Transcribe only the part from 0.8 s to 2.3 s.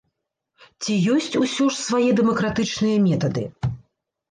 Ці ёсць усё ж свае